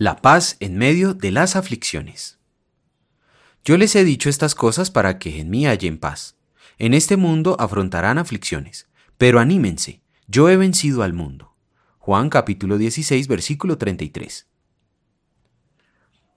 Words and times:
La 0.00 0.22
paz 0.22 0.56
en 0.60 0.78
medio 0.78 1.12
de 1.12 1.32
las 1.32 1.56
aflicciones. 1.56 2.38
Yo 3.64 3.76
les 3.76 3.96
he 3.96 4.04
dicho 4.04 4.30
estas 4.30 4.54
cosas 4.54 4.92
para 4.92 5.18
que 5.18 5.40
en 5.40 5.50
mí 5.50 5.66
hallen 5.66 5.98
paz. 5.98 6.36
En 6.78 6.94
este 6.94 7.16
mundo 7.16 7.56
afrontarán 7.58 8.16
aflicciones, 8.16 8.86
pero 9.16 9.40
anímense, 9.40 10.00
yo 10.28 10.48
he 10.50 10.56
vencido 10.56 11.02
al 11.02 11.14
mundo. 11.14 11.56
Juan 11.98 12.30
capítulo 12.30 12.78
16 12.78 13.26
versículo 13.26 13.76
33. 13.76 14.46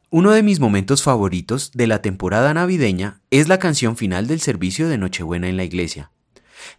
Uno 0.10 0.32
de 0.32 0.42
mis 0.42 0.60
momentos 0.60 1.04
favoritos 1.04 1.72
de 1.76 1.86
la 1.86 2.02
temporada 2.02 2.56
navideña 2.56 3.22
es 3.30 3.48
la 3.48 3.60
canción 3.60 3.96
final 3.96 4.26
del 4.26 4.42
servicio 4.42 4.90
de 4.90 4.98
Nochebuena 4.98 5.48
en 5.50 5.58
la 5.58 5.66
iglesia. 5.66 6.10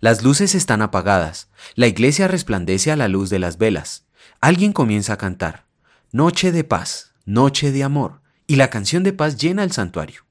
Las 0.00 0.24
luces 0.24 0.56
están 0.56 0.82
apagadas, 0.82 1.48
la 1.76 1.86
iglesia 1.86 2.26
resplandece 2.26 2.90
a 2.90 2.96
la 2.96 3.06
luz 3.06 3.30
de 3.30 3.38
las 3.38 3.56
velas. 3.56 4.04
Alguien 4.40 4.72
comienza 4.72 5.12
a 5.12 5.18
cantar. 5.18 5.70
Noche 6.14 6.52
de 6.52 6.62
paz, 6.62 7.14
noche 7.24 7.72
de 7.72 7.82
amor, 7.82 8.20
y 8.46 8.56
la 8.56 8.68
canción 8.68 9.02
de 9.02 9.14
paz 9.14 9.38
llena 9.38 9.64
el 9.64 9.72
santuario. 9.72 10.26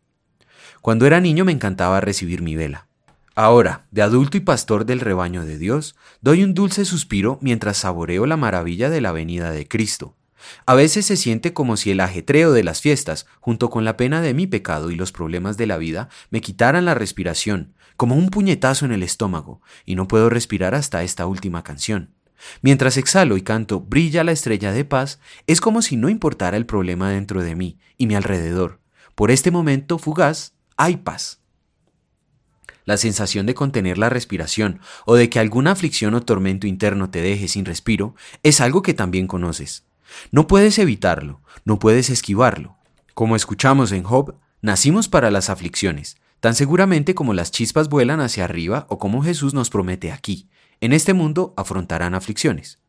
Cuando 0.80 1.08
era 1.08 1.20
niño 1.20 1.44
me 1.44 1.54
encantaba 1.54 2.00
recibir 2.02 2.44
mi 2.44 2.56
vela. 2.56 2.86
Ahora, 3.34 3.88
de 3.90 4.04
adulto 4.04 4.38
y 4.38 4.42
pastor 4.42 4.86
del 4.86 5.00
rebaño 5.00 5.44
de 5.44 5.58
Dios, 5.58 5.96
doy 6.22 6.44
un 6.44 6.54
dulce 6.54 6.86
suspiro 6.86 7.40
mientras 7.42 7.78
saboreo 7.78 8.28
la 8.28 8.38
maravilla 8.38 8.92
de 8.92 9.02
la 9.02 9.12
venida 9.12 9.50
de 9.50 9.68
Cristo. 9.68 10.16
A 10.68 10.76
veces 10.76 11.08
se 11.08 11.18
siente 11.18 11.52
como 11.52 11.76
si 11.78 11.90
el 11.90 12.00
ajetreo 12.02 12.52
de 12.52 12.64
las 12.64 12.80
fiestas, 12.80 13.26
junto 13.40 13.72
con 13.72 13.84
la 13.84 13.98
pena 13.98 14.22
de 14.22 14.36
mi 14.36 14.46
pecado 14.46 14.92
y 14.92 14.96
los 14.96 15.12
problemas 15.12 15.58
de 15.58 15.66
la 15.66 15.78
vida, 15.78 16.10
me 16.30 16.42
quitaran 16.42 16.86
la 16.86 16.94
respiración, 16.94 17.74
como 17.98 18.14
un 18.14 18.30
puñetazo 18.30 18.86
en 18.86 18.92
el 18.92 19.02
estómago, 19.02 19.64
y 19.84 19.96
no 19.96 20.08
puedo 20.08 20.30
respirar 20.30 20.76
hasta 20.76 21.02
esta 21.02 21.26
última 21.26 21.64
canción. 21.64 22.14
Mientras 22.62 22.98
exhalo 22.98 23.38
y 23.38 23.42
canto 23.42 23.80
Brilla 23.80 24.24
la 24.24 24.32
estrella 24.32 24.72
de 24.72 24.86
paz, 24.86 25.20
es 25.48 25.62
como 25.62 25.82
si 25.82 25.98
no 25.98 26.10
importara 26.10 26.58
el 26.58 26.66
problema 26.66 27.10
dentro 27.10 27.42
de 27.42 27.56
mí 27.56 27.78
y 27.98 28.08
mi 28.08 28.16
alrededor. 28.16 28.80
Por 29.16 29.32
este 29.32 29.52
momento 29.52 29.98
fugaz 29.98 30.54
hay 30.78 30.98
paz. 30.98 31.40
La 32.86 32.98
sensación 32.98 33.46
de 33.46 33.54
contener 33.54 33.98
la 33.98 34.10
respiración 34.10 34.80
o 35.06 35.16
de 35.16 35.30
que 35.30 35.40
alguna 35.40 35.72
aflicción 35.72 36.16
o 36.16 36.22
tormento 36.22 36.66
interno 36.66 37.10
te 37.10 37.22
deje 37.22 37.48
sin 37.48 37.66
respiro 37.66 38.16
es 38.42 38.60
algo 38.60 38.82
que 38.82 38.94
también 38.94 39.28
conoces. 39.28 39.84
No 40.32 40.48
puedes 40.48 40.80
evitarlo, 40.80 41.42
no 41.64 41.80
puedes 41.80 42.10
esquivarlo. 42.10 42.78
Como 43.14 43.36
escuchamos 43.36 43.92
en 43.92 44.04
Job, 44.04 44.36
nacimos 44.62 45.08
para 45.08 45.32
las 45.32 45.50
aflicciones, 45.50 46.18
tan 46.40 46.56
seguramente 46.56 47.14
como 47.14 47.34
las 47.34 47.52
chispas 47.52 47.88
vuelan 47.88 48.20
hacia 48.20 48.46
arriba 48.46 48.88
o 48.90 48.98
como 48.98 49.24
Jesús 49.24 49.54
nos 49.54 49.70
promete 49.70 50.12
aquí, 50.12 50.50
en 50.82 50.94
este 50.94 51.14
mundo 51.14 51.54
afrontarán 51.56 52.16
aflicciones. 52.16 52.80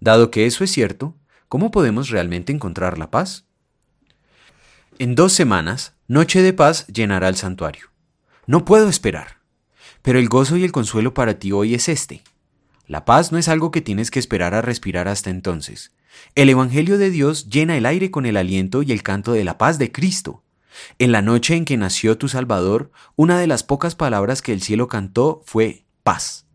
Dado 0.00 0.30
que 0.30 0.46
eso 0.46 0.64
es 0.64 0.70
cierto, 0.70 1.16
¿cómo 1.48 1.70
podemos 1.70 2.08
realmente 2.08 2.52
encontrar 2.52 2.98
la 2.98 3.10
paz? 3.10 3.44
En 4.98 5.14
dos 5.14 5.32
semanas, 5.32 5.94
Noche 6.06 6.42
de 6.42 6.52
Paz 6.52 6.86
llenará 6.86 7.28
el 7.28 7.36
santuario. 7.36 7.90
No 8.46 8.64
puedo 8.64 8.88
esperar. 8.88 9.38
Pero 10.02 10.18
el 10.18 10.28
gozo 10.28 10.56
y 10.56 10.64
el 10.64 10.72
consuelo 10.72 11.14
para 11.14 11.38
ti 11.38 11.52
hoy 11.52 11.74
es 11.74 11.88
este. 11.88 12.22
La 12.86 13.04
paz 13.04 13.32
no 13.32 13.38
es 13.38 13.48
algo 13.48 13.70
que 13.70 13.80
tienes 13.80 14.10
que 14.10 14.18
esperar 14.18 14.54
a 14.54 14.62
respirar 14.62 15.08
hasta 15.08 15.30
entonces. 15.30 15.92
El 16.34 16.48
Evangelio 16.48 16.98
de 16.98 17.10
Dios 17.10 17.48
llena 17.48 17.76
el 17.76 17.86
aire 17.86 18.10
con 18.10 18.26
el 18.26 18.36
aliento 18.36 18.82
y 18.82 18.92
el 18.92 19.02
canto 19.02 19.32
de 19.32 19.44
la 19.44 19.58
paz 19.58 19.78
de 19.78 19.90
Cristo. 19.90 20.42
En 20.98 21.12
la 21.12 21.22
noche 21.22 21.54
en 21.54 21.64
que 21.64 21.76
nació 21.76 22.18
tu 22.18 22.28
Salvador, 22.28 22.90
una 23.16 23.38
de 23.38 23.46
las 23.46 23.62
pocas 23.62 23.94
palabras 23.94 24.42
que 24.42 24.52
el 24.52 24.62
cielo 24.62 24.88
cantó 24.88 25.42
fue 25.46 25.84
paz. 26.02 26.46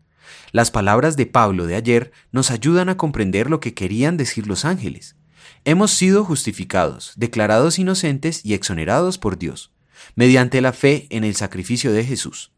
Las 0.52 0.70
palabras 0.70 1.16
de 1.16 1.26
Pablo 1.26 1.66
de 1.66 1.76
ayer 1.76 2.12
nos 2.32 2.50
ayudan 2.50 2.88
a 2.88 2.96
comprender 2.96 3.50
lo 3.50 3.60
que 3.60 3.74
querían 3.74 4.16
decir 4.16 4.46
los 4.46 4.64
ángeles. 4.64 5.16
Hemos 5.64 5.90
sido 5.90 6.24
justificados, 6.24 7.12
declarados 7.16 7.78
inocentes 7.78 8.44
y 8.44 8.54
exonerados 8.54 9.18
por 9.18 9.38
Dios, 9.38 9.72
mediante 10.14 10.60
la 10.60 10.72
fe 10.72 11.06
en 11.10 11.24
el 11.24 11.34
sacrificio 11.34 11.92
de 11.92 12.04
Jesús. 12.04 12.52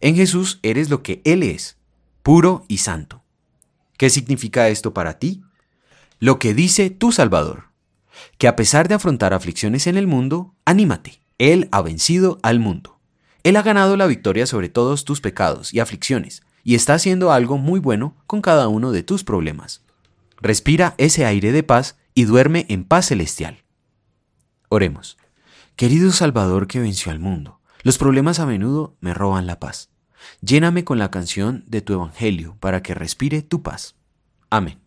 En 0.00 0.16
Jesús 0.16 0.60
eres 0.62 0.88
lo 0.88 1.02
que 1.02 1.20
Él 1.24 1.42
es, 1.42 1.76
puro 2.22 2.64
y 2.68 2.78
santo. 2.78 3.22
¿Qué 3.98 4.08
significa 4.08 4.68
esto 4.68 4.94
para 4.94 5.18
ti? 5.18 5.42
Lo 6.18 6.38
que 6.38 6.54
dice 6.54 6.88
tu 6.90 7.12
Salvador, 7.12 7.64
que 8.38 8.48
a 8.48 8.56
pesar 8.56 8.88
de 8.88 8.94
afrontar 8.94 9.34
aflicciones 9.34 9.86
en 9.86 9.96
el 9.96 10.06
mundo, 10.06 10.54
anímate, 10.64 11.20
Él 11.38 11.68
ha 11.72 11.82
vencido 11.82 12.38
al 12.42 12.60
mundo. 12.60 12.98
Él 13.42 13.56
ha 13.56 13.62
ganado 13.62 13.96
la 13.96 14.06
victoria 14.06 14.46
sobre 14.46 14.68
todos 14.68 15.04
tus 15.04 15.20
pecados 15.20 15.72
y 15.72 15.80
aflicciones, 15.80 16.42
y 16.62 16.74
está 16.74 16.94
haciendo 16.94 17.32
algo 17.32 17.58
muy 17.58 17.80
bueno 17.80 18.16
con 18.26 18.42
cada 18.42 18.68
uno 18.68 18.92
de 18.92 19.02
tus 19.02 19.24
problemas. 19.24 19.82
Respira 20.40 20.94
ese 20.98 21.24
aire 21.26 21.52
de 21.52 21.62
paz 21.62 21.96
y 22.14 22.24
duerme 22.24 22.66
en 22.68 22.84
paz 22.84 23.06
celestial. 23.06 23.64
Oremos. 24.68 25.18
Querido 25.76 26.12
Salvador 26.12 26.66
que 26.66 26.80
venció 26.80 27.10
al 27.10 27.18
mundo, 27.18 27.60
los 27.82 27.96
problemas 27.96 28.38
a 28.38 28.46
menudo 28.46 28.96
me 29.00 29.14
roban 29.14 29.46
la 29.46 29.58
paz. 29.58 29.90
Lléname 30.42 30.84
con 30.84 30.98
la 30.98 31.10
canción 31.10 31.64
de 31.66 31.80
tu 31.80 31.94
Evangelio 31.94 32.56
para 32.60 32.82
que 32.82 32.94
respire 32.94 33.42
tu 33.42 33.62
paz. 33.62 33.94
Amén. 34.50 34.78